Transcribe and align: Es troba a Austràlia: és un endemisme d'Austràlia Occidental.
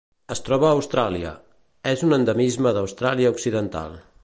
Es 0.35 0.39
troba 0.45 0.67
a 0.69 0.77
Austràlia: 0.77 1.33
és 1.93 2.05
un 2.09 2.17
endemisme 2.19 2.73
d'Austràlia 2.79 3.35
Occidental. 3.37 3.97